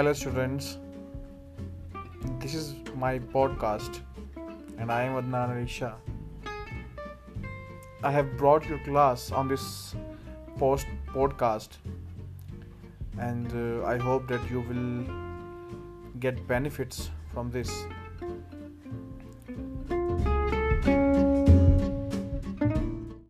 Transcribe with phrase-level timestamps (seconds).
[0.00, 0.78] Hello students,
[2.38, 4.00] this is my podcast
[4.78, 5.92] and I am Adnan Alisha.
[8.02, 9.94] I have brought your class on this
[10.58, 11.76] podcast
[13.18, 15.04] and uh, I hope that you will
[16.18, 17.70] get benefits from this.